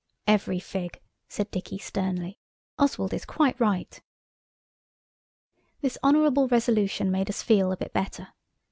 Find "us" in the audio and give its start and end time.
7.29-7.43